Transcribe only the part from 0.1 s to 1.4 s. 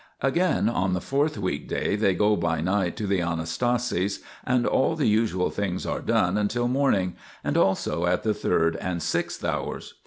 Again, on the fourth: